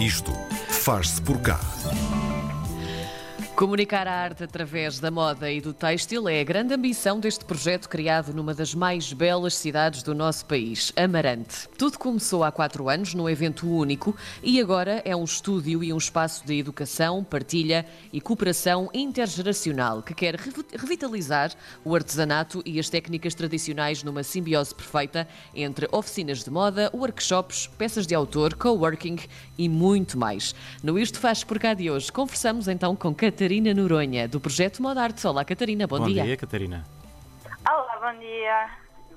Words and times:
Isto 0.00 0.32
faz-se 0.70 1.20
por 1.20 1.38
cá. 1.42 1.60
Comunicar 3.60 4.08
a 4.08 4.14
arte 4.14 4.42
através 4.42 4.98
da 5.00 5.10
moda 5.10 5.52
e 5.52 5.60
do 5.60 5.74
têxtil 5.74 6.26
é 6.26 6.40
a 6.40 6.44
grande 6.44 6.72
ambição 6.72 7.20
deste 7.20 7.44
projeto 7.44 7.90
criado 7.90 8.32
numa 8.32 8.54
das 8.54 8.74
mais 8.74 9.12
belas 9.12 9.54
cidades 9.54 10.02
do 10.02 10.14
nosso 10.14 10.46
país, 10.46 10.94
Amarante. 10.96 11.68
Tudo 11.76 11.98
começou 11.98 12.42
há 12.42 12.50
quatro 12.50 12.88
anos 12.88 13.12
num 13.12 13.28
evento 13.28 13.70
único 13.70 14.16
e 14.42 14.58
agora 14.58 15.02
é 15.04 15.14
um 15.14 15.24
estúdio 15.24 15.84
e 15.84 15.92
um 15.92 15.98
espaço 15.98 16.42
de 16.46 16.58
educação, 16.58 17.22
partilha 17.22 17.84
e 18.10 18.18
cooperação 18.18 18.88
intergeracional 18.94 20.02
que 20.02 20.14
quer 20.14 20.36
revitalizar 20.36 21.52
o 21.84 21.94
artesanato 21.94 22.62
e 22.64 22.80
as 22.80 22.88
técnicas 22.88 23.34
tradicionais 23.34 24.02
numa 24.02 24.22
simbiose 24.22 24.74
perfeita 24.74 25.28
entre 25.54 25.86
oficinas 25.92 26.42
de 26.42 26.50
moda, 26.50 26.90
workshops, 26.94 27.66
peças 27.76 28.06
de 28.06 28.14
autor, 28.14 28.54
coworking 28.54 29.18
e 29.58 29.68
muito 29.68 30.16
mais. 30.16 30.54
No 30.82 30.98
Isto 30.98 31.18
Faz 31.18 31.44
Por 31.44 31.58
Cá 31.58 31.74
de 31.74 31.90
hoje, 31.90 32.10
conversamos 32.10 32.66
então 32.66 32.96
com 32.96 33.14
Catarina. 33.14 33.49
Catarina 33.50 33.74
Noronha, 33.74 34.28
do 34.28 34.38
projeto 34.38 34.80
Modarte. 34.80 35.26
Olá, 35.26 35.44
Catarina, 35.44 35.84
bom, 35.84 35.98
bom 35.98 36.06
dia. 36.06 36.22
Bom 36.22 36.26
dia, 36.28 36.36
Catarina. 36.36 36.84
Olá, 37.68 37.98
bom 38.00 38.20
dia. 38.20 38.70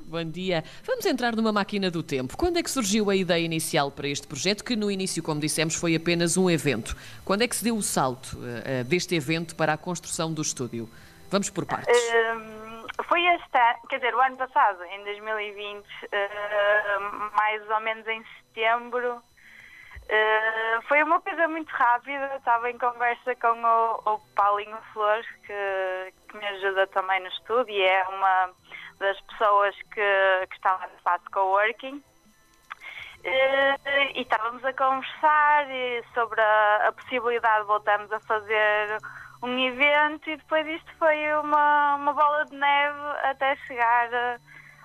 Bom 0.05 0.23
dia. 0.23 0.63
Vamos 0.83 1.05
entrar 1.05 1.35
numa 1.35 1.51
máquina 1.51 1.91
do 1.91 2.01
tempo. 2.01 2.35
Quando 2.35 2.57
é 2.57 2.63
que 2.63 2.71
surgiu 2.71 3.11
a 3.11 3.15
ideia 3.15 3.45
inicial 3.45 3.91
para 3.91 4.07
este 4.07 4.25
projeto, 4.25 4.63
que 4.63 4.75
no 4.75 4.89
início, 4.89 5.21
como 5.21 5.39
dissemos, 5.39 5.75
foi 5.75 5.95
apenas 5.95 6.35
um 6.35 6.49
evento? 6.49 6.97
Quando 7.23 7.43
é 7.43 7.47
que 7.47 7.55
se 7.55 7.63
deu 7.63 7.75
o 7.75 7.83
salto 7.83 8.35
uh, 8.39 8.83
deste 8.85 9.13
evento 9.13 9.55
para 9.55 9.73
a 9.73 9.77
construção 9.77 10.33
do 10.33 10.41
estúdio? 10.41 10.89
Vamos 11.29 11.51
por 11.51 11.67
partes. 11.67 11.95
Uh, 11.95 13.03
foi 13.03 13.23
esta, 13.25 13.81
quer 13.87 13.97
dizer, 13.97 14.15
o 14.15 14.19
ano 14.19 14.35
passado, 14.35 14.83
em 14.85 15.03
2020, 15.03 15.77
uh, 15.77 15.85
hum, 16.97 17.29
mais 17.37 17.69
ou 17.69 17.79
menos 17.81 18.07
em 18.07 18.23
setembro, 18.47 19.21
Uh, 20.03 20.81
foi 20.87 21.01
uma 21.01 21.21
coisa 21.21 21.47
muito 21.47 21.69
rápida, 21.69 22.35
estava 22.35 22.69
em 22.69 22.77
conversa 22.77 23.35
com 23.35 23.63
o, 23.63 24.13
o 24.13 24.19
Paulinho 24.35 24.77
Flores, 24.91 25.25
que, 25.45 26.13
que, 26.27 26.37
me 26.37 26.45
ajuda 26.45 26.85
também 26.87 27.21
no 27.21 27.27
estudo 27.27 27.69
e 27.69 27.81
é 27.81 28.03
uma 28.09 28.49
das 28.99 29.19
pessoas 29.21 29.75
que, 29.93 30.47
que 30.49 30.55
está 30.55 30.73
lá 30.73 30.87
no 30.87 30.95
espaço 30.95 31.23
coworking. 31.31 32.03
Uh, 33.25 34.15
e 34.15 34.21
estávamos 34.21 34.63
a 34.65 34.73
conversar 34.73 35.65
sobre 36.13 36.41
a, 36.41 36.87
a, 36.89 36.91
possibilidade 36.91 37.61
de 37.61 37.67
voltarmos 37.67 38.11
a 38.11 38.19
fazer 38.19 38.97
um 39.41 39.57
evento 39.57 40.29
e 40.29 40.35
depois 40.35 40.67
isto 40.67 40.93
foi 40.99 41.33
uma, 41.35 41.95
uma 41.95 42.13
bola 42.13 42.43
de 42.45 42.55
neve 42.55 42.99
até 43.23 43.55
chegar 43.67 44.13
a, 44.13 44.37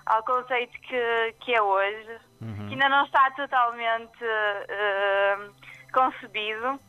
ao 0.07 0.23
conceito 0.23 0.73
que, 0.83 1.35
que 1.41 1.55
é 1.55 1.61
hoje, 1.61 2.21
uhum. 2.41 2.67
que 2.69 2.75
ainda 2.75 2.89
não 2.89 3.05
está 3.05 3.31
totalmente 3.33 4.25
uh, 4.25 5.55
concebido 5.93 6.75
uh, 6.75 6.81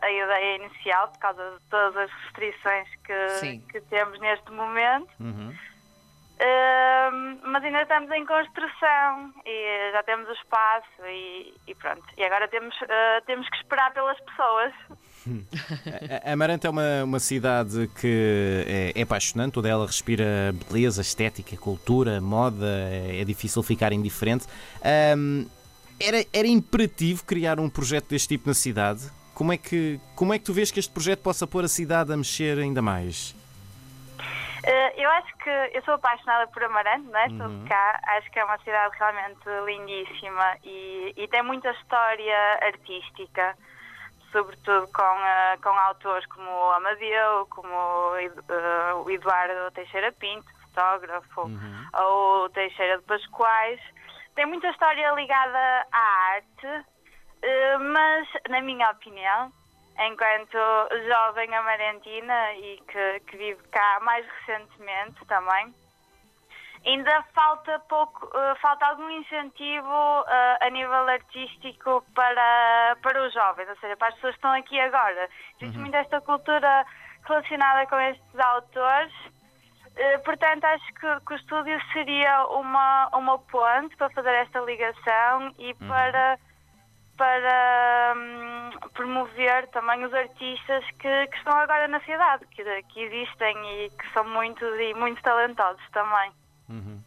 a 0.00 0.10
ideia 0.10 0.56
inicial, 0.56 1.08
por 1.08 1.18
causa 1.18 1.50
de 1.58 1.70
todas 1.70 1.96
as 1.96 2.10
restrições 2.24 2.88
que, 3.04 3.58
que 3.70 3.80
temos 3.82 4.18
neste 4.20 4.50
momento. 4.50 5.10
Uhum. 5.20 5.54
Uh, 6.40 7.40
mas 7.44 7.62
ainda 7.62 7.82
estamos 7.82 8.10
em 8.10 8.26
construção 8.26 9.32
e 9.46 9.92
já 9.92 10.02
temos 10.02 10.28
o 10.28 10.32
espaço 10.32 11.06
e, 11.06 11.54
e 11.68 11.74
pronto. 11.74 12.02
E 12.16 12.24
agora 12.24 12.48
temos, 12.48 12.74
temos 13.26 13.48
que 13.48 13.56
esperar 13.56 13.92
pelas 13.92 14.18
pessoas. 14.20 14.72
Amarante 16.24 16.66
é 16.66 16.70
uma, 16.70 17.04
uma 17.04 17.20
cidade 17.20 17.88
que 18.00 18.64
é, 18.66 19.00
é 19.00 19.02
apaixonante, 19.02 19.52
toda 19.52 19.68
ela 19.68 19.86
respira 19.86 20.54
beleza, 20.68 21.00
estética, 21.00 21.56
cultura, 21.56 22.20
moda, 22.20 22.66
é, 22.66 23.20
é 23.20 23.24
difícil 23.24 23.62
ficar 23.62 23.92
indiferente. 23.92 24.46
Um, 25.16 25.46
era, 26.00 26.24
era 26.32 26.48
imperativo 26.48 27.24
criar 27.24 27.60
um 27.60 27.68
projeto 27.68 28.08
deste 28.08 28.28
tipo 28.28 28.48
na 28.48 28.54
cidade? 28.54 29.10
Como 29.34 29.52
é, 29.52 29.56
que, 29.56 30.00
como 30.14 30.34
é 30.34 30.38
que 30.38 30.44
tu 30.44 30.52
vês 30.52 30.70
que 30.70 30.78
este 30.78 30.92
projeto 30.92 31.20
possa 31.20 31.46
pôr 31.46 31.64
a 31.64 31.68
cidade 31.68 32.12
a 32.12 32.16
mexer 32.16 32.58
ainda 32.58 32.82
mais? 32.82 33.34
Uh, 34.62 34.92
eu 34.96 35.10
acho 35.10 35.36
que 35.38 35.50
eu 35.74 35.82
sou 35.82 35.94
apaixonada 35.94 36.46
por 36.48 36.62
Amarante, 36.62 37.08
não 37.08 37.18
é? 37.18 37.26
Uhum. 37.28 37.38
Sou 37.38 37.48
de 37.48 37.68
cá, 37.68 38.00
acho 38.16 38.30
que 38.30 38.38
é 38.38 38.44
uma 38.44 38.58
cidade 38.58 38.94
realmente 38.96 39.40
lindíssima 39.66 40.56
e, 40.62 41.14
e 41.16 41.28
tem 41.28 41.42
muita 41.42 41.70
história 41.70 42.58
artística 42.60 43.56
sobretudo 44.32 44.88
com, 44.92 45.02
uh, 45.02 45.62
com 45.62 45.68
autores 45.68 46.26
como 46.26 46.50
o 46.50 46.72
Amadeu, 46.72 47.46
como 47.50 47.68
uh, 47.68 49.02
o 49.04 49.10
Eduardo 49.10 49.70
Teixeira 49.72 50.10
Pinto, 50.12 50.46
fotógrafo, 50.62 51.42
uhum. 51.42 51.86
ou 51.94 52.48
Teixeira 52.50 52.98
de 52.98 53.04
Pascoais. 53.04 53.80
Tem 54.34 54.46
muita 54.46 54.68
história 54.70 55.12
ligada 55.12 55.86
à 55.92 56.34
arte, 56.34 56.66
uh, 56.66 57.80
mas, 57.92 58.28
na 58.48 58.62
minha 58.62 58.90
opinião, 58.90 59.52
enquanto 59.98 60.58
jovem 61.06 61.54
amarentina 61.54 62.54
e 62.54 62.82
que, 62.90 63.20
que 63.20 63.36
vive 63.36 63.62
cá 63.68 64.00
mais 64.02 64.26
recentemente 64.26 65.24
também, 65.26 65.74
ainda 66.84 67.22
falta 67.34 67.78
pouco, 67.88 68.26
uh, 68.26 68.56
falta 68.60 68.86
algum 68.86 69.08
incentivo 69.10 69.88
uh, 69.88 70.24
a 70.60 70.70
nível 70.70 71.08
artístico 71.08 72.04
para, 72.14 72.96
para 73.02 73.26
os 73.26 73.32
jovens, 73.32 73.68
ou 73.68 73.76
seja, 73.76 73.96
para 73.96 74.08
as 74.08 74.14
pessoas 74.14 74.34
que 74.34 74.38
estão 74.38 74.52
aqui 74.52 74.80
agora. 74.80 75.28
Existe 75.60 75.76
uhum. 75.76 75.82
muito 75.82 75.94
esta 75.94 76.20
cultura 76.20 76.84
relacionada 77.24 77.86
com 77.86 77.98
estes 78.00 78.38
autores. 78.38 79.12
Uh, 79.92 80.22
portanto, 80.24 80.64
acho 80.64 80.94
que, 80.94 81.20
que, 81.26 81.32
o 81.34 81.36
estúdio 81.36 81.80
seria 81.92 82.46
uma, 82.46 83.08
uma 83.14 83.38
ponte 83.38 83.96
para 83.96 84.10
fazer 84.10 84.32
esta 84.34 84.60
ligação 84.60 85.54
e 85.58 85.72
uhum. 85.72 85.88
para, 85.88 86.38
para 87.16 88.14
um, 88.16 88.70
promover 88.94 89.68
também 89.68 90.04
os 90.04 90.12
artistas 90.12 90.84
que, 90.98 91.26
que 91.28 91.36
estão 91.36 91.56
agora 91.58 91.86
na 91.86 92.00
cidade, 92.00 92.44
que, 92.46 92.64
que 92.64 93.00
existem 93.00 93.84
e 93.84 93.90
que 93.90 94.12
são 94.12 94.24
muitos 94.24 94.80
e 94.80 94.94
muito 94.94 95.22
talentosos 95.22 95.82
também. 95.92 96.32
Uhum. 96.72 96.98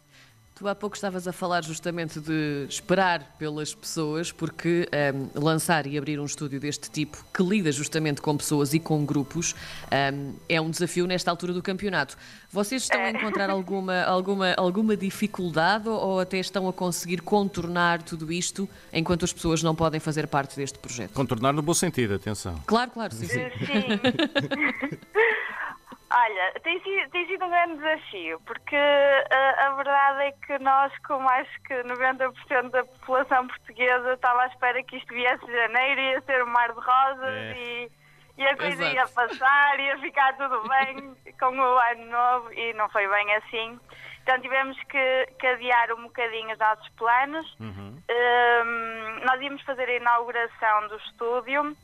Tu 0.58 0.66
há 0.66 0.74
pouco 0.74 0.96
estavas 0.96 1.28
a 1.28 1.34
falar 1.34 1.62
justamente 1.62 2.18
de 2.18 2.64
esperar 2.66 3.36
pelas 3.38 3.74
pessoas, 3.74 4.32
porque 4.32 4.88
um, 4.90 4.96
ehm, 4.96 5.28
lançar 5.34 5.86
e 5.86 5.98
abrir 5.98 6.18
um 6.18 6.24
estúdio 6.24 6.58
deste 6.58 6.90
tipo, 6.90 7.22
que 7.34 7.42
lida 7.42 7.70
justamente 7.70 8.22
com 8.22 8.34
pessoas 8.34 8.72
e 8.72 8.80
com 8.80 9.04
grupos, 9.04 9.52
um, 9.52 9.56
ehm, 9.94 10.32
é 10.48 10.58
um 10.58 10.70
desafio 10.70 11.06
nesta 11.06 11.30
altura 11.30 11.52
do 11.52 11.62
campeonato. 11.62 12.16
Vocês 12.50 12.84
estão 12.84 13.02
a 13.02 13.10
encontrar 13.10 13.50
alguma, 13.50 14.02
alguma, 14.04 14.54
alguma 14.54 14.96
dificuldade 14.96 15.90
ou 15.90 16.20
até 16.20 16.38
estão 16.38 16.66
a 16.66 16.72
conseguir 16.72 17.20
contornar 17.20 18.00
tudo 18.00 18.32
isto 18.32 18.66
enquanto 18.94 19.26
as 19.26 19.34
pessoas 19.34 19.62
não 19.62 19.74
podem 19.74 20.00
fazer 20.00 20.26
parte 20.26 20.56
deste 20.56 20.78
projeto? 20.78 21.12
Contornar 21.12 21.52
no 21.52 21.60
bom 21.60 21.74
sentido, 21.74 22.14
atenção. 22.14 22.58
Claro, 22.66 22.92
claro, 22.92 23.14
sim, 23.14 23.26
sim. 23.26 23.40
sim. 23.40 23.50
Olha, 26.36 26.52
tem 26.62 26.78
sido, 26.82 27.10
tem 27.10 27.26
sido 27.26 27.46
um 27.46 27.50
grande 27.50 27.76
desafio, 27.76 28.38
porque 28.44 28.76
a, 28.76 29.66
a, 29.66 29.70
verdade 29.70 30.22
é 30.24 30.32
que 30.32 30.58
nós, 30.58 30.92
com 30.98 31.26
acho 31.26 31.62
que 31.62 31.74
90% 31.74 32.70
da 32.70 32.84
população 32.84 33.46
portuguesa, 33.48 34.12
estava 34.12 34.42
à 34.42 34.46
espera 34.46 34.82
que 34.82 34.96
isto 34.96 35.14
viesse 35.14 35.44
de 35.46 35.52
janeiro, 35.52 36.00
ia 36.00 36.20
ser 36.20 36.44
um 36.44 36.48
mar 36.48 36.72
de 36.72 36.80
rosas 36.80 37.34
é. 37.34 37.54
e, 37.56 37.90
e, 38.36 38.46
a 38.46 38.56
coisa 38.56 38.84
Exato. 38.84 38.94
ia 38.96 39.08
passar, 39.08 39.80
ia 39.80 39.98
ficar 39.98 40.36
tudo 40.36 40.62
bem 40.68 41.16
com 41.38 41.58
o 41.58 41.78
ano 41.90 42.06
novo 42.06 42.52
e 42.52 42.74
não 42.74 42.88
foi 42.90 43.08
bem 43.08 43.34
assim. 43.36 43.80
Então 44.22 44.38
tivemos 44.40 44.76
que, 44.84 45.28
que 45.38 45.46
adiar 45.46 45.92
um 45.92 46.02
bocadinho 46.02 46.52
os 46.52 46.58
nossos 46.58 46.88
planos. 46.90 47.56
Uhum. 47.58 47.96
Um, 48.10 49.24
nós 49.24 49.40
íamos 49.40 49.62
fazer 49.62 49.88
a 49.88 49.96
inauguração 49.96 50.88
do 50.88 50.96
estúdio 50.96 51.76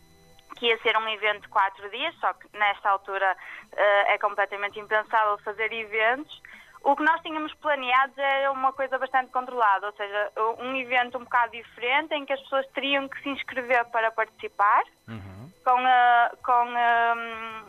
que 0.57 0.67
ia 0.67 0.79
ser 0.79 0.97
um 0.97 1.09
evento 1.09 1.43
de 1.43 1.49
quatro 1.49 1.89
dias, 1.91 2.15
só 2.21 2.33
que 2.35 2.47
nesta 2.57 2.91
altura 2.91 3.37
uh, 3.73 3.77
é 4.09 4.19
completamente 4.19 4.79
impensável 4.79 5.39
fazer 5.39 5.73
eventos. 5.73 6.41
O 6.85 6.97
que 6.97 7.03
nós 7.05 7.21
tínhamos 7.23 7.55
planeado 7.55 8.13
era 8.21 8.51
uma 8.51 8.73
coisa 8.73 8.99
bastante 8.99 9.31
controlada, 9.31 9.87
ou 9.87 9.93
seja, 9.93 10.33
um 10.59 10.75
evento 10.77 11.17
um 11.17 11.25
bocado 11.25 11.53
diferente 11.53 12.13
em 12.13 12.27
que 12.27 12.33
as 12.33 12.41
pessoas 12.41 12.67
teriam 12.69 13.09
que 13.09 13.23
se 13.23 13.29
inscrever 13.29 13.85
para 13.87 14.11
participar, 14.11 14.83
uhum. 15.07 15.53
com, 15.65 15.81
uh, 15.81 16.37
com 16.43 16.75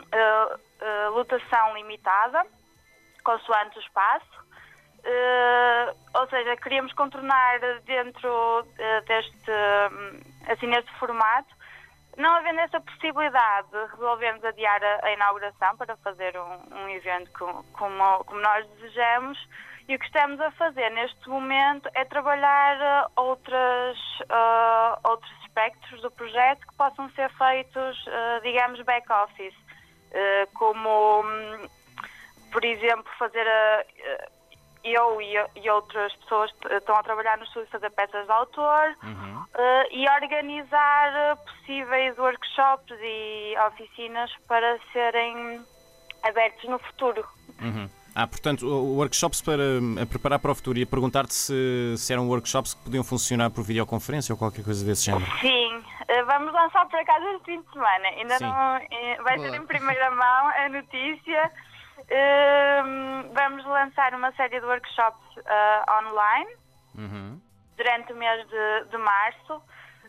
uh, 0.10 1.12
lotação 1.12 1.75
limitada, 1.75 2.44
consoante 3.24 3.78
o 3.78 3.81
espaço. 3.81 4.44
Uh, 5.06 5.96
ou 6.16 6.28
seja, 6.30 6.56
queríamos 6.57 6.94
contornar 6.94 7.60
dentro 7.86 8.66
deste, 9.06 9.52
assim, 10.48 10.66
neste 10.68 10.92
formato 10.94 11.54
não 12.18 12.36
havendo 12.36 12.60
essa 12.60 12.80
possibilidade, 12.80 13.68
resolvemos 13.92 14.44
adiar 14.44 14.83
a, 14.83 15.07
a 15.07 15.13
inauguração 15.13 15.75
para 15.77 15.95
fazer 15.98 16.38
um, 16.38 16.75
um 16.75 16.89
evento 16.89 17.31
com, 17.31 17.63
como, 17.74 18.24
como, 18.25 18.39
nós 18.39 18.68
desejamos. 18.71 19.38
E 19.88 19.95
o 19.95 20.00
que 20.00 20.06
estamos 20.06 20.39
a 20.39 20.50
fazer 20.51 20.89
neste 20.92 21.27
momento 21.27 21.89
é 21.94 22.06
trabalhar 22.06 23.07
uh, 23.07 23.12
outras, 23.15 23.98
uh, 24.21 25.00
outros 25.04 25.31
aspectos 25.44 26.01
do 26.01 26.10
projeto 26.12 26.65
que 26.65 26.75
possam 26.75 27.10
ser 27.12 27.30
feitos, 27.31 28.06
uh, 28.07 28.42
digamos, 28.44 28.81
back-office, 28.83 29.56
uh, 29.56 30.54
como, 30.54 31.21
um, 31.21 31.69
por 32.51 32.63
exemplo, 32.63 33.12
fazer 33.18 33.45
a 33.45 33.86
eu 34.83 35.21
e, 35.21 35.33
e 35.63 35.69
outras 35.69 36.13
pessoas 36.18 36.51
estão 36.71 36.95
a 36.95 37.03
trabalhar 37.03 37.38
no 37.38 37.44
estúdio 37.45 37.69
fazer 37.69 37.89
peças 37.91 38.25
de 38.25 38.31
autor 38.31 38.95
Uhum. 39.03 39.44
eh, 39.56 39.88
e 39.91 40.09
organizar 40.09 41.13
eh, 41.15 41.35
possíveis 41.35 42.18
workshops 42.18 42.97
e 43.01 43.56
oficinas 43.68 44.31
para 44.47 44.77
serem 44.91 45.62
abertos 46.24 46.69
no 46.69 46.80
futuro. 46.80 47.25
Uhum. 47.62 47.89
Ah, 48.15 48.27
portanto, 48.27 48.68
workshops 48.68 49.41
para 49.41 49.63
a 50.01 50.06
preparar 50.06 50.38
para 50.38 50.51
o 50.51 50.56
futuro 50.56 50.77
e 50.77 50.83
a 50.83 50.85
perguntar-te 50.85 51.33
se, 51.33 51.95
se 51.97 52.13
eram 52.13 52.27
workshops 52.27 52.75
que 52.75 52.83
podiam 52.83 53.03
funcionar 53.03 53.50
por 53.50 53.63
videoconferência 53.63 54.33
ou 54.33 54.38
qualquer 54.38 54.63
coisa 54.63 54.85
desse 54.85 55.06
género. 55.06 55.25
Sim, 55.41 55.83
eh, 56.07 56.24
vamos 56.25 56.53
lançar 56.53 56.85
por 56.88 57.00
acaso 57.00 57.25
este 57.30 57.45
fim 57.45 57.62
de 57.62 57.71
semana. 57.71 58.07
Ainda 58.09 58.38
Sim. 58.38 58.44
não 58.45 59.24
vai 59.24 59.39
ser 59.39 59.47
Boa. 59.47 59.57
em 59.57 59.65
primeira 59.65 60.12
mão 60.12 60.47
a 60.47 60.69
notícia. 60.69 61.51
Ehm, 62.13 63.24
vamos 63.33 63.65
lançar 63.65 64.13
uma 64.13 64.31
série 64.33 64.60
de 64.60 64.65
workshops 64.65 65.38
eh, 65.45 65.83
online 66.00 66.51
Uhum. 66.95 67.42
durante 67.75 68.13
o 68.13 68.15
mês 68.15 68.48
de, 68.48 68.83
de 68.92 68.98
março 69.00 69.60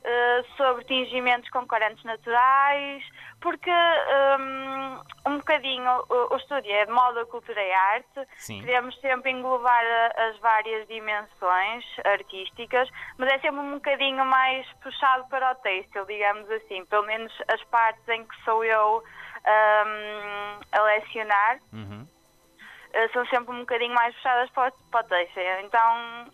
eh, 0.04 0.44
sobre 0.58 0.84
tingimentos 0.84 1.48
com 1.48 1.66
corantes 1.66 2.04
naturais, 2.04 3.02
porque 3.40 3.70
um, 3.70 5.30
um 5.32 5.38
bocadinho 5.38 5.90
o, 6.10 6.34
o 6.34 6.36
estúdio 6.36 6.70
é 6.72 6.84
de 6.84 6.92
moda, 6.92 7.24
cultura 7.24 7.62
e 7.62 7.72
arte. 7.72 8.28
Sim. 8.36 8.60
Queremos 8.60 8.94
sempre 9.00 9.30
englobar 9.30 9.82
a- 9.82 10.24
as 10.28 10.38
várias 10.40 10.86
dimensões 10.88 11.84
artísticas, 12.04 12.86
mas 13.16 13.32
é 13.32 13.38
sempre 13.38 13.60
um 13.60 13.74
bocadinho 13.76 14.26
mais 14.26 14.66
puxado 14.82 15.24
para 15.30 15.52
o 15.52 15.54
têxtil, 15.56 16.04
digamos 16.04 16.50
assim. 16.50 16.84
Pelo 16.84 17.06
menos 17.06 17.32
as 17.48 17.62
partes 17.64 18.06
em 18.08 18.26
que 18.26 18.44
sou 18.44 18.62
eu 18.62 19.02
um, 19.46 20.60
a 20.72 20.82
lecionar 20.82 21.58
Uhum. 21.72 22.06
eh, 22.92 23.08
são 23.08 23.26
sempre 23.26 23.54
um 23.54 23.60
bocadinho 23.60 23.94
mais 23.94 24.14
puxadas 24.16 24.50
para 24.50 24.68
o, 24.68 24.72
para 24.90 25.00
o 25.00 25.08
têxtil. 25.08 25.42
Então, 25.60 26.26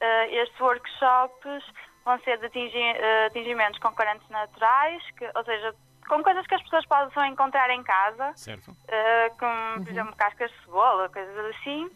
eh, 0.00 0.34
estes 0.42 0.60
workshops 0.60 1.64
vão 2.04 2.18
ser 2.20 2.38
de 2.38 2.46
atingi- 2.46 2.78
eh, 2.96 3.26
atingimentos 3.26 3.78
com 3.80 3.92
corantes 3.94 4.28
naturais, 4.30 5.02
que, 5.18 5.30
ou 5.34 5.44
seja, 5.44 5.74
com 6.08 6.22
coisas 6.22 6.46
que 6.46 6.54
as 6.54 6.62
pessoas 6.62 6.86
possam 6.86 7.24
encontrar 7.26 7.68
em 7.70 7.82
casa, 7.82 8.32
Certo. 8.36 8.72
como, 9.38 9.80
por 9.82 9.90
exemplo, 9.90 10.16
cascas 10.16 10.50
de 10.52 10.56
cebola, 10.64 11.08
coisas 11.08 11.56
assim, 11.56 11.90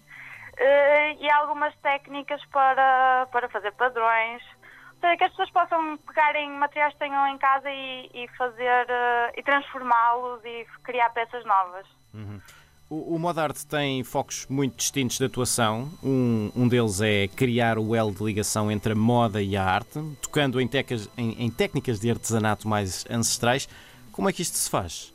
e 1.20 1.30
algumas 1.30 1.72
técnicas 1.76 2.44
para, 2.46 3.26
para 3.30 3.48
fazer 3.50 3.70
padrões. 3.72 4.42
Seja, 5.00 5.16
que 5.16 5.24
as 5.24 5.30
pessoas 5.30 5.50
possam 5.50 5.96
pegar 6.06 6.36
em 6.36 6.50
materiais 6.58 6.92
que 6.92 6.98
tenham 6.98 7.26
em 7.28 7.38
casa 7.38 7.70
e, 7.70 8.10
e 8.12 8.28
fazer 8.36 8.86
eh, 8.88 9.32
e 9.36 9.42
transformá-los 9.42 10.44
e 10.44 10.66
criar 10.84 11.08
peças 11.10 11.42
novas. 11.46 11.86
O, 12.90 13.14
o 13.14 13.18
Modarte 13.18 13.66
tem 13.66 14.02
focos 14.04 14.46
muito 14.48 14.76
distintos 14.76 15.16
de 15.16 15.24
atuação. 15.24 15.88
Um, 16.02 16.50
um 16.54 16.68
deles 16.68 17.00
é 17.00 17.28
criar 17.28 17.78
o 17.78 17.94
elo 17.94 18.12
de 18.12 18.22
ligação 18.22 18.70
entre 18.70 18.92
a 18.92 18.96
moda 18.96 19.40
e 19.40 19.56
a 19.56 19.64
arte, 19.64 20.00
tocando 20.20 20.60
em, 20.60 20.66
tecas- 20.68 21.08
em- 21.16 21.44
em 21.46 21.50
técnicas 21.50 21.98
de 22.00 22.10
artesanato 22.10 22.68
mais 22.68 23.06
ancestrais. 23.08 23.68
Como 24.12 24.28
é 24.28 24.32
que 24.32 24.42
isto 24.42 24.56
se 24.58 24.68
faz? 24.68 25.14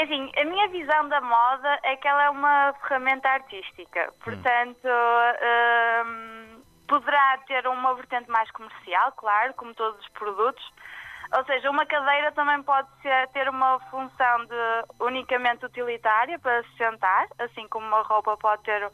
Assim, 0.00 0.30
a 0.36 0.44
minha 0.44 0.68
visão 0.68 1.08
da 1.08 1.20
moda 1.22 1.78
é 1.82 1.96
que 1.96 2.06
ela 2.06 2.24
é 2.24 2.30
uma 2.30 2.74
ferramenta 2.82 3.28
artística. 3.30 4.12
Portanto, 4.22 4.86
hum, 6.06 6.35
poderá 6.86 7.38
ter 7.46 7.66
uma 7.66 7.94
vertente 7.94 8.30
mais 8.30 8.50
comercial, 8.50 9.12
claro, 9.12 9.54
como 9.54 9.74
todos 9.74 10.00
os 10.00 10.08
produtos. 10.08 10.64
Ou 11.36 11.44
seja, 11.44 11.70
uma 11.70 11.84
cadeira 11.84 12.30
também 12.32 12.62
pode 12.62 12.88
ser- 13.02 13.28
ter 13.28 13.48
uma 13.48 13.80
função 13.90 14.44
de 14.46 14.84
unicamente 15.00 15.64
utilitária 15.66 16.38
para 16.38 16.62
se 16.62 16.76
sentar, 16.76 17.26
assim 17.38 17.66
como 17.68 17.86
uma 17.86 18.02
roupa 18.02 18.36
pode 18.36 18.62
ter 18.62 18.88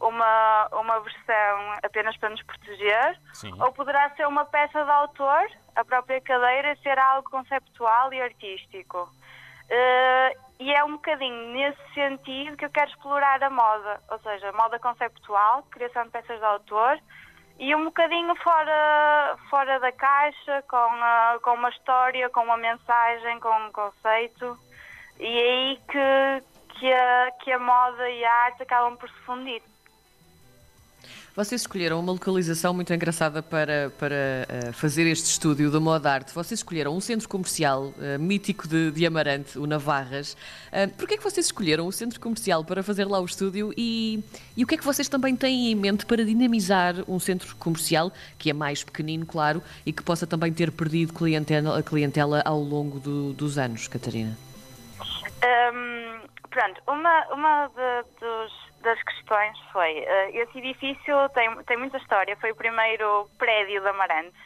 uma, 0.00 0.68
uma 0.72 1.00
versão 1.00 1.72
apenas 1.82 2.16
para 2.18 2.28
nos 2.30 2.42
proteger. 2.42 3.18
Sim. 3.32 3.52
Ou 3.62 3.72
poderá 3.72 4.10
ser 4.10 4.26
uma 4.28 4.44
peça 4.44 4.84
de 4.84 4.90
autor, 4.90 5.50
a 5.74 5.84
própria 5.84 6.20
cadeira, 6.20 6.76
ser 6.82 6.98
algo 6.98 7.28
conceptual 7.30 8.12
e 8.12 8.20
artístico. 8.20 9.08
Eh, 9.70 10.36
e 10.60 10.74
é 10.74 10.84
um 10.84 10.92
bocadinho 10.92 11.52
nesse 11.52 11.94
sentido 11.94 12.56
que 12.56 12.64
eu 12.64 12.70
quero 12.70 12.90
explorar 12.90 13.42
a 13.42 13.50
moda, 13.50 14.00
ou 14.10 14.18
seja, 14.20 14.50
moda 14.52 14.78
conceptual, 14.78 15.62
criação 15.70 16.04
de 16.04 16.10
peças 16.10 16.38
de 16.38 16.44
autor 16.44 16.98
e 17.58 17.74
um 17.74 17.86
bocadinho 17.86 18.34
fora, 18.36 19.36
fora 19.50 19.80
da 19.80 19.90
caixa, 19.90 20.62
com, 20.68 20.76
ah, 20.76 21.38
com 21.42 21.54
uma 21.54 21.70
história, 21.70 22.28
com 22.30 22.40
uma 22.40 22.56
mensagem, 22.56 23.40
com 23.40 23.50
um 23.50 23.72
conceito. 23.72 24.56
E 25.18 25.26
é 25.26 25.42
aí 25.42 25.80
que, 25.88 26.74
que, 26.78 26.92
a, 26.92 27.30
que 27.42 27.50
a 27.50 27.58
moda 27.58 28.08
e 28.08 28.24
a 28.24 28.32
arte 28.44 28.62
acabam 28.62 28.96
por 28.96 29.08
se 29.08 29.20
fundir. 29.22 29.60
Vocês 31.38 31.60
escolheram 31.60 32.00
uma 32.00 32.10
localização 32.10 32.74
muito 32.74 32.92
engraçada 32.92 33.40
para, 33.40 33.92
para 33.96 34.12
eh, 34.48 34.72
fazer 34.72 35.06
este 35.06 35.26
estúdio 35.26 35.70
da 35.70 35.78
moda 35.78 36.10
arte. 36.12 36.34
Vocês 36.34 36.58
escolheram 36.58 36.96
um 36.96 36.98
centro 37.00 37.28
comercial 37.28 37.94
eh, 38.00 38.18
mítico 38.18 38.66
de, 38.66 38.90
de 38.90 39.06
Amarante, 39.06 39.56
o 39.56 39.64
Navarras. 39.64 40.32
Uh, 40.72 40.92
Porquê 40.98 41.14
é 41.14 41.16
que 41.16 41.22
vocês 41.22 41.46
escolheram 41.46 41.86
o 41.86 41.92
centro 41.92 42.18
comercial 42.18 42.64
para 42.64 42.82
fazer 42.82 43.04
lá 43.04 43.20
o 43.20 43.24
estúdio 43.24 43.72
e, 43.76 44.20
e 44.56 44.64
o 44.64 44.66
que 44.66 44.74
é 44.74 44.78
que 44.78 44.84
vocês 44.84 45.08
também 45.08 45.36
têm 45.36 45.70
em 45.70 45.76
mente 45.76 46.04
para 46.06 46.24
dinamizar 46.24 46.96
um 47.06 47.20
centro 47.20 47.54
comercial 47.54 48.12
que 48.36 48.50
é 48.50 48.52
mais 48.52 48.82
pequenino, 48.82 49.24
claro, 49.24 49.62
e 49.86 49.92
que 49.92 50.02
possa 50.02 50.26
também 50.26 50.52
ter 50.52 50.72
perdido 50.72 51.12
clientela, 51.14 51.80
clientela 51.84 52.42
ao 52.44 52.58
longo 52.60 52.98
do- 52.98 53.32
dos 53.32 53.58
anos, 53.58 53.86
Catarina? 53.86 54.36
Hum, 55.00 56.18
pronto, 56.50 56.82
uma, 56.88 57.26
uma 57.32 57.68
de- 57.68 58.08
dos- 58.18 58.67
das 58.82 59.02
questões 59.02 59.58
foi: 59.72 59.98
eh, 59.98 60.30
esse 60.36 60.58
edifício 60.58 61.28
tem, 61.30 61.62
tem 61.64 61.76
muita 61.76 61.96
história, 61.98 62.36
foi 62.36 62.52
o 62.52 62.56
primeiro 62.56 63.28
prédio 63.38 63.80
de 63.80 63.88
Amarante 63.88 64.36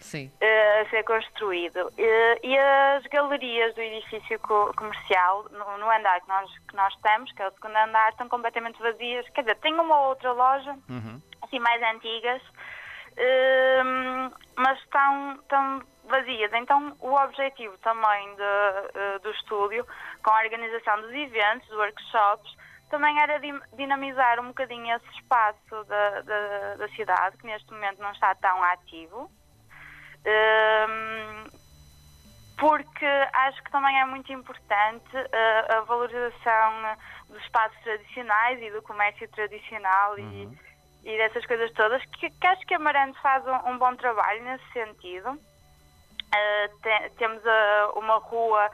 Sim. 0.00 0.30
eh, 0.40 0.80
a 0.82 0.90
ser 0.90 1.02
construído. 1.04 1.92
Eh, 1.98 2.38
e 2.42 2.58
as 2.58 3.04
galerias 3.06 3.74
do 3.74 3.80
edifício 3.80 4.38
co- 4.40 4.72
comercial, 4.76 5.44
no, 5.50 5.78
no 5.78 5.90
andar 5.90 6.20
que 6.20 6.28
nós, 6.28 6.58
que 6.68 6.76
nós 6.76 6.94
estamos, 6.94 7.32
que 7.32 7.42
é 7.42 7.48
o 7.48 7.52
segundo 7.52 7.76
andar, 7.76 8.10
estão 8.10 8.28
completamente 8.28 8.78
vazias. 8.80 9.28
Quer 9.30 9.40
dizer, 9.42 9.56
tem 9.56 9.74
uma 9.74 9.98
ou 10.00 10.08
outra 10.10 10.32
loja, 10.32 10.76
assim, 11.42 11.58
mais 11.58 11.82
antigas, 11.94 12.42
hum, 13.18 14.30
mas 14.56 14.78
estão, 14.80 15.32
estão 15.34 15.82
vazias. 16.04 16.52
Então, 16.52 16.94
o 17.00 17.14
objetivo 17.14 17.76
também 17.78 18.34
de, 18.36 19.18
do 19.20 19.30
estúdio, 19.30 19.86
com 20.22 20.30
a 20.30 20.40
organização 20.42 21.00
dos 21.00 21.10
eventos, 21.12 21.66
dos 21.68 21.78
workshops, 21.78 22.56
também 22.94 23.20
era 23.20 23.40
dinamizar 23.72 24.38
um 24.38 24.48
bocadinho 24.48 24.94
esse 24.94 25.10
espaço 25.18 25.84
da, 25.88 26.20
da, 26.20 26.76
da 26.76 26.88
cidade, 26.90 27.36
que 27.38 27.46
neste 27.46 27.72
momento 27.72 28.00
não 28.00 28.12
está 28.12 28.32
tão 28.36 28.62
ativo. 28.62 29.28
Hum, 30.24 31.44
porque 32.56 33.04
acho 33.32 33.60
que 33.64 33.70
também 33.72 34.00
é 34.00 34.04
muito 34.04 34.32
importante 34.32 35.10
eh, 35.16 35.66
a 35.74 35.80
valorização 35.80 36.96
dos 37.28 37.42
espaços 37.42 37.76
tradicionais 37.82 38.62
e 38.62 38.70
do 38.70 38.80
comércio 38.82 39.28
tradicional 39.30 40.16
e, 40.16 40.48
e 41.02 41.16
dessas 41.18 41.44
coisas 41.46 41.72
todas, 41.72 42.00
que, 42.06 42.30
que 42.30 42.46
acho 42.46 42.64
que 42.64 42.74
a 42.74 42.76
Amarante 42.76 43.20
faz 43.20 43.44
um, 43.44 43.70
um 43.70 43.76
bom 43.78 43.96
trabalho 43.96 44.40
nesse 44.44 44.72
sentido. 44.72 45.36
Eh, 46.32 46.68
te- 46.80 47.10
temos 47.18 47.44
eh, 47.44 47.86
uma 47.96 48.18
rua 48.18 48.70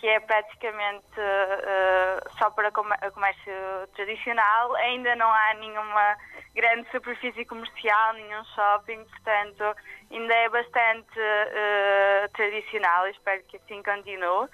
que 0.00 0.06
é 0.06 0.20
praticamente 0.20 1.18
eh, 1.18 2.20
só 2.38 2.50
para 2.50 2.70
comércio 2.70 3.52
tradicional, 3.94 4.74
ainda 4.76 5.16
não 5.16 5.32
há 5.32 5.54
nenhuma 5.54 6.16
grande 6.54 6.88
superfície 6.90 7.44
comercial, 7.44 8.12
nenhum 8.14 8.44
shopping, 8.54 9.04
portanto 9.04 9.76
ainda 10.10 10.34
é 10.34 10.48
bastante 10.48 11.18
eh, 11.18 12.28
tradicional, 12.32 13.08
espero 13.08 13.42
que 13.44 13.56
assim 13.56 13.82
continue. 13.82 14.48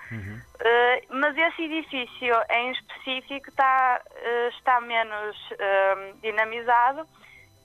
Eh, 0.61 1.03
mas 1.11 1.37
esse 1.37 1.63
edifício 1.65 2.35
em 2.51 2.71
específico 2.71 3.51
está, 3.51 4.01
está 4.49 4.81
menos 4.81 5.37
dinamizado 6.23 7.07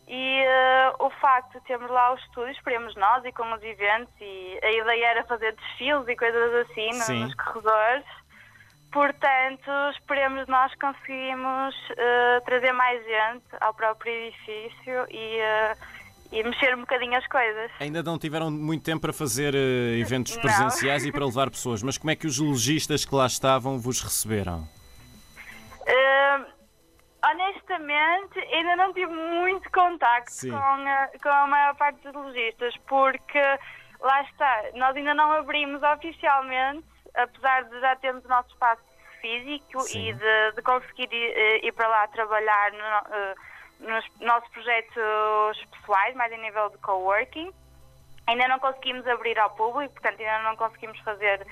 e 0.09 0.41
eh, 0.41 0.91
o 0.99 1.11
facto 1.21 1.59
de 1.59 1.65
termos 1.65 1.89
lá 1.91 2.11
os 2.11 2.21
estúdios, 2.21 2.57
esperemos 2.57 2.95
nós 2.95 3.23
e 3.23 3.31
com 3.31 3.43
os 3.53 3.61
eventos, 3.61 4.11
e 4.19 4.59
a 4.63 4.71
ideia 4.71 5.05
era 5.05 5.23
fazer 5.25 5.55
desfiles 5.55 6.07
e 6.07 6.15
coisas 6.15 6.51
assim 6.67 6.91
Sim. 6.93 7.23
nos 7.25 7.35
corredores. 7.35 8.05
Portanto, 8.91 9.69
esperemos 9.93 10.47
nós 10.47 10.73
conseguimos 10.81 11.75
eh, 11.95 12.41
trazer 12.43 12.71
mais 12.71 13.05
gente 13.05 13.45
ao 13.61 13.71
próprio 13.71 14.11
edifício 14.11 15.05
e, 15.11 15.37
eh, 15.37 15.77
e 16.31 16.43
mexer 16.43 16.75
um 16.75 16.79
bocadinho 16.79 17.15
as 17.15 17.27
coisas. 17.27 17.69
Ainda 17.79 18.01
não 18.01 18.17
tiveram 18.17 18.49
muito 18.49 18.83
tempo 18.83 19.01
para 19.01 19.13
fazer 19.13 19.53
eventos 19.53 20.35
presenciais 20.37 21.05
e 21.05 21.11
para 21.13 21.23
levar 21.23 21.51
pessoas, 21.51 21.83
mas 21.83 21.99
como 21.99 22.09
é 22.09 22.15
que 22.15 22.25
os 22.25 22.39
lojistas 22.39 23.05
que 23.05 23.13
lá 23.13 23.27
estavam 23.27 23.77
vos 23.77 24.01
receberam? 24.01 24.67
Honestamente, 27.79 28.39
ainda 28.39 28.75
não 28.75 28.93
tive 28.93 29.11
muito 29.11 29.69
contacto 29.71 30.31
Sim. 30.31 30.51
com 30.51 30.57
a, 30.57 31.09
com 31.21 31.29
a 31.29 31.47
maior 31.47 31.75
parte 31.75 31.99
dos 32.01 32.13
lojistas, 32.13 32.75
porque 32.87 33.39
lá 34.01 34.21
está, 34.23 34.63
nós 34.75 34.95
ainda 34.95 35.13
não 35.13 35.31
abrimos 35.33 35.81
oficialmente, 35.83 36.85
apesar 37.15 37.63
de 37.63 37.79
já 37.79 37.95
termos 37.97 38.23
o 38.25 38.27
nosso 38.27 38.49
espaço 38.49 38.81
físico 39.21 39.81
Sim. 39.81 40.09
e 40.09 40.13
de, 40.13 40.51
de 40.55 40.61
conseguir 40.61 41.11
ir, 41.11 41.33
eh, 41.35 41.65
ir 41.67 41.71
para 41.73 41.87
lá 41.87 42.07
trabalhar 42.07 42.71
no- 42.71 43.15
eh, 43.15 43.35
nos 43.79 44.05
nossos 44.21 44.49
projetos 44.49 45.65
pessoais, 45.71 46.15
mais 46.15 46.31
em 46.31 46.37
nível 46.41 46.69
de 46.69 46.77
coworking. 46.79 47.51
Ainda 48.27 48.47
não 48.47 48.59
conseguimos 48.59 49.07
abrir 49.07 49.37
ao 49.39 49.49
público, 49.51 49.93
portanto, 49.93 50.19
ainda 50.19 50.39
não 50.43 50.55
conseguimos 50.55 50.99
fazer 50.99 51.45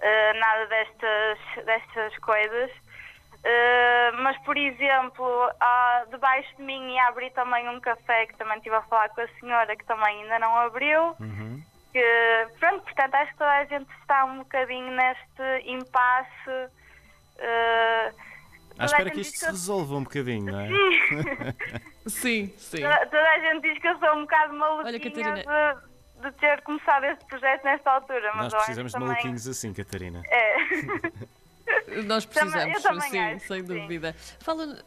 eh, 0.00 0.32
nada 0.34 0.66
destas, 0.66 1.38
destas 1.64 2.18
coisas. 2.18 2.70
Eh, 3.44 4.12
mas, 4.18 4.38
por 4.44 4.56
exemplo, 4.56 5.50
ah, 5.60 6.04
debaixo 6.10 6.56
de 6.56 6.62
mim 6.62 6.94
ia 6.94 7.08
abrir 7.08 7.30
também 7.32 7.68
um 7.68 7.80
café 7.80 8.26
que 8.26 8.36
também 8.36 8.56
estive 8.58 8.76
a 8.76 8.82
falar 8.82 9.08
com 9.10 9.20
a 9.20 9.28
senhora, 9.40 9.74
que 9.76 9.84
também 9.84 10.22
ainda 10.22 10.38
não 10.38 10.56
abriu. 10.58 11.16
Uhum. 11.18 11.60
Que, 11.92 12.46
pronto, 12.60 12.82
portanto, 12.84 13.14
acho 13.16 13.32
que 13.32 13.38
toda 13.38 13.50
a 13.50 13.64
gente 13.64 13.90
está 14.00 14.24
um 14.24 14.38
bocadinho 14.38 14.92
neste 14.92 15.68
impasse. 15.70 16.70
eh, 17.38 18.06
À 18.08 18.12
toda 18.12 18.82
a 18.82 18.86
espera 18.86 19.04
gente 19.04 19.14
que 19.14 19.20
isto 19.22 19.38
se 19.38 19.46
resolva 19.46 19.94
um 19.96 20.04
bocadinho, 20.04 20.52
não 20.52 20.60
é? 20.60 20.68
Sim, 22.06 22.52
sim. 22.56 22.80
Toda, 22.80 23.06
toda 23.06 23.30
a 23.30 23.38
gente 23.40 23.62
diz 23.62 23.78
que 23.80 23.86
eu 23.88 23.98
sou 23.98 24.12
um 24.16 24.22
bocado 24.22 24.54
maluquinha 24.54 25.00
Catarina. 25.00 25.82
de, 26.16 26.22
de 26.22 26.32
ter 26.38 26.60
começado 26.62 27.04
este 27.04 27.24
projeto 27.26 27.64
nesta 27.64 27.90
altura. 27.92 28.32
Mas 28.34 28.52
Nós 28.52 28.54
precisamos 28.54 28.92
de 28.92 28.98
também... 28.98 29.08
maluquinhos 29.10 29.46
assim, 29.46 29.72
Catarina. 29.74 30.22
É. 30.28 30.56
Nós 32.06 32.24
precisamos, 32.24 32.82
também 32.82 33.10
sim, 33.10 33.18
acho, 33.18 33.46
sem 33.46 33.60
sim. 33.60 33.66
dúvida. 33.66 34.16
Fala. 34.40 34.78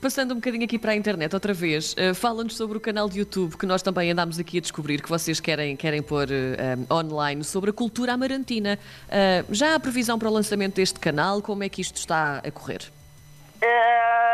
Passando 0.00 0.32
um 0.32 0.36
bocadinho 0.36 0.64
aqui 0.64 0.78
para 0.78 0.92
a 0.92 0.96
internet 0.96 1.32
outra 1.34 1.52
vez, 1.52 1.94
eh, 1.98 2.14
fala-nos 2.14 2.56
sobre 2.56 2.78
o 2.78 2.80
canal 2.80 3.08
de 3.08 3.18
YouTube 3.18 3.56
que 3.56 3.66
nós 3.66 3.82
também 3.82 4.10
andámos 4.10 4.38
aqui 4.38 4.58
a 4.58 4.60
descobrir 4.60 5.02
que 5.02 5.08
vocês 5.08 5.38
querem, 5.38 5.76
querem 5.76 6.02
pôr 6.02 6.28
um, 6.28 6.94
online 6.94 7.44
sobre 7.44 7.70
a 7.70 7.72
cultura 7.72 8.14
amarantina. 8.14 8.78
Eh, 9.08 9.44
já 9.50 9.74
há 9.74 9.80
previsão 9.80 10.18
para 10.18 10.28
o 10.28 10.32
lançamento 10.32 10.76
deste 10.76 10.98
canal? 10.98 11.42
Como 11.42 11.62
é 11.62 11.68
que 11.68 11.82
isto 11.82 11.96
está 11.96 12.38
a 12.38 12.50
correr? 12.50 12.90
Uh, 13.62 14.31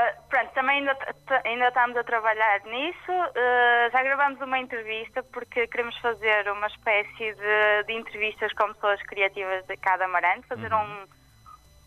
também 0.58 0.78
ainda, 0.78 0.98
ainda 1.44 1.68
estamos 1.68 1.96
a 1.96 2.02
trabalhar 2.02 2.60
nisso. 2.64 3.12
Uh, 3.12 3.90
já 3.92 4.02
gravamos 4.02 4.40
uma 4.40 4.58
entrevista 4.58 5.22
porque 5.22 5.68
queremos 5.68 5.96
fazer 5.98 6.50
uma 6.50 6.66
espécie 6.66 7.32
de, 7.32 7.84
de 7.86 7.92
entrevistas 7.92 8.52
com 8.54 8.74
pessoas 8.74 9.00
criativas 9.04 9.64
de 9.66 9.76
cada 9.76 10.06
amarante, 10.06 10.48
fazer 10.48 10.74
um, 10.74 11.06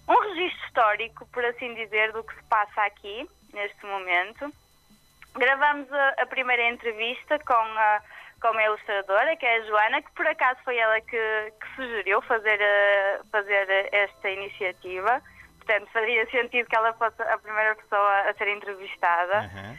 um 0.07 0.19
registro 0.21 0.65
histórico, 0.67 1.27
por 1.33 1.43
assim 1.43 1.73
dizer, 1.75 2.13
do 2.13 2.23
que 2.23 2.33
se 2.33 2.43
passa 2.43 2.81
aqui, 2.83 3.29
neste 3.51 3.85
momento. 3.85 4.53
Gravamos 5.35 5.91
a, 5.91 6.09
a 6.19 6.25
primeira 6.27 6.69
entrevista 6.69 7.39
com 7.39 7.53
a, 7.53 8.01
com 8.41 8.57
a 8.57 8.63
ilustradora, 8.63 9.35
que 9.35 9.45
é 9.45 9.57
a 9.57 9.61
Joana, 9.63 10.01
que 10.01 10.11
por 10.11 10.27
acaso 10.27 10.61
foi 10.63 10.77
ela 10.77 11.01
que, 11.01 11.53
que 11.59 11.75
sugeriu 11.75 12.21
fazer, 12.21 12.57
eh, 12.61 13.19
fazer 13.29 13.89
esta 13.91 14.29
iniciativa. 14.29 15.21
Portanto, 15.65 15.89
fazia 15.93 16.25
sentido 16.31 16.67
que 16.67 16.75
ela 16.75 16.91
fosse 16.93 17.21
a 17.21 17.37
primeira 17.37 17.75
pessoa 17.75 18.19
a 18.29 18.33
ser 18.33 18.47
entrevistada. 18.47 19.37
Aham. 19.39 19.77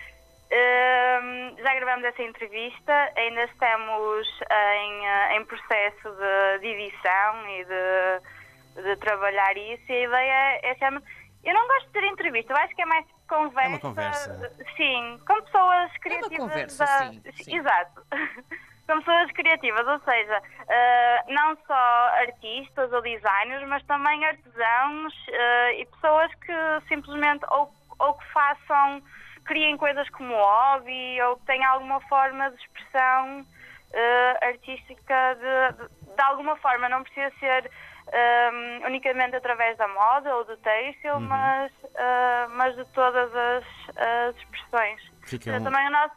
Hum, 0.54 1.56
já 1.58 1.74
gravamos 1.74 2.04
essa 2.04 2.22
entrevista, 2.22 2.92
ainda 3.16 3.44
estamos 3.44 4.28
em, 4.50 5.06
eh, 5.06 5.36
em 5.36 5.44
processo 5.46 6.10
de, 6.10 6.58
de 6.60 6.66
edição 6.68 7.48
e 7.48 7.64
de, 7.64 8.82
de 8.82 8.96
trabalhar 8.96 9.56
isso. 9.56 9.82
E 9.90 9.92
a 9.92 10.04
ideia 10.08 10.60
é 10.62 10.74
chama. 10.76 11.02
Eu 11.42 11.54
não 11.54 11.66
gosto 11.66 11.86
de 11.86 11.92
ter 11.94 12.04
entrevista, 12.04 12.52
eu 12.52 12.56
acho 12.58 12.74
que 12.76 12.82
é 12.82 12.86
mais 12.86 13.04
conversa. 13.28 13.64
É 13.64 13.68
uma 13.68 13.78
conversa. 13.80 14.52
Sim, 14.76 15.18
com 15.26 15.42
pessoas 15.42 15.90
criativas. 15.98 16.36
conversa, 16.38 16.84
da- 16.84 16.98
sim, 17.10 17.22
sim. 17.42 17.56
Exato. 17.56 18.02
com 18.92 18.98
pessoas 19.02 19.32
criativas, 19.32 19.86
ou 19.86 19.98
seja, 20.00 20.42
eh, 20.68 21.24
não 21.28 21.56
só 21.66 21.74
artistas 22.20 22.92
ou 22.92 23.00
designers, 23.02 23.66
mas 23.68 23.82
também 23.84 24.24
artesãos 24.24 25.14
eh, 25.28 25.80
e 25.80 25.86
pessoas 25.86 26.30
que 26.34 26.52
simplesmente 26.88 27.44
ou, 27.50 27.72
ou 27.98 28.14
que 28.14 28.24
façam, 28.32 29.02
criem 29.44 29.76
coisas 29.76 30.08
como 30.10 30.34
hobby 30.34 31.20
ou 31.22 31.36
que 31.38 31.46
tenham 31.46 31.72
alguma 31.72 32.00
forma 32.02 32.50
de 32.50 32.56
expressão 32.62 33.44
eh, 33.94 34.38
artística 34.48 35.34
de, 35.36 35.76
de, 35.82 36.14
de 36.14 36.22
alguma 36.22 36.56
forma, 36.56 36.88
não 36.88 37.02
precisa 37.02 37.30
ser 37.40 37.70
eh, 38.12 38.50
unicamente 38.86 39.34
através 39.36 39.76
da 39.78 39.88
moda 39.88 40.36
ou 40.36 40.44
do 40.44 40.56
têxtil, 40.58 41.18
mas, 41.20 41.72
eh, 41.94 42.46
mas 42.50 42.76
de 42.76 42.84
todas 42.92 43.30
as, 43.34 43.64
as 43.96 44.36
expressões. 44.36 45.00
Fica 45.24 45.50
um- 45.52 45.64
Também 45.64 45.86
o 45.88 45.90
nosso, 45.90 46.14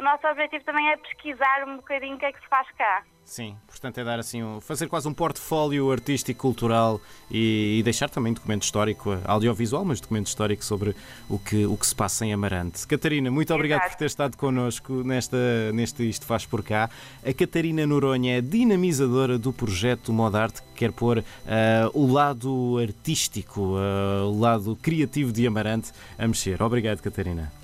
o 0.00 0.02
nosso 0.02 0.26
objetivo 0.26 0.64
também 0.64 0.88
é 0.88 0.96
pesquisar 0.96 1.64
um 1.68 1.76
bocadinho 1.76 2.16
o 2.16 2.18
que 2.18 2.24
é 2.24 2.32
que 2.32 2.40
se 2.40 2.48
faz 2.48 2.66
cá. 2.72 3.02
Sim, 3.22 3.54
portanto 3.68 3.98
é 3.98 4.02
dar 4.02 4.18
assim, 4.18 4.42
um, 4.42 4.60
fazer 4.60 4.88
quase 4.88 5.06
um 5.06 5.14
portfólio 5.14 5.92
artístico, 5.92 6.40
cultural 6.40 7.00
e, 7.30 7.78
e 7.78 7.82
deixar 7.84 8.08
também 8.10 8.32
documento 8.32 8.62
histórico, 8.62 9.16
audiovisual, 9.24 9.84
mas 9.84 10.00
documento 10.00 10.26
histórico 10.26 10.64
sobre 10.64 10.96
o 11.28 11.38
que, 11.38 11.64
o 11.66 11.76
que 11.76 11.86
se 11.86 11.94
passa 11.94 12.24
em 12.24 12.32
Amarante. 12.32 12.84
Catarina, 12.88 13.30
muito 13.30 13.54
obrigado 13.54 13.82
Exato. 13.82 13.92
por 13.92 13.98
ter 13.98 14.06
estado 14.06 14.36
connosco 14.36 15.04
nesta, 15.04 15.70
neste 15.72 16.08
Isto 16.08 16.26
Faz 16.26 16.44
Por 16.44 16.64
Cá. 16.64 16.90
A 17.24 17.32
Catarina 17.32 17.86
Noronha 17.86 18.38
é 18.38 18.40
dinamizadora 18.40 19.38
do 19.38 19.52
projeto 19.52 20.12
Modarte, 20.12 20.62
que 20.62 20.68
quer 20.74 20.90
pôr 20.90 21.18
eh, 21.18 21.90
o 21.94 22.10
lado 22.10 22.78
artístico, 22.78 23.76
eh, 23.78 24.22
o 24.22 24.40
lado 24.40 24.74
criativo 24.76 25.30
de 25.30 25.46
Amarante 25.46 25.92
a 26.18 26.26
mexer. 26.26 26.60
Obrigado, 26.62 27.00
Catarina. 27.00 27.59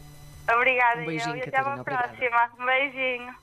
Obrigada, 0.52 1.00
Um 1.00 1.06
beijinho, 1.06 1.32
eu, 1.32 1.36
e 1.36 1.42
até 1.42 1.50
Catarina, 1.50 1.74
uma 1.74 1.80
obrigada. 1.80 2.08
próxima. 2.08 2.50
Um 2.58 2.66
beijinho. 2.66 3.36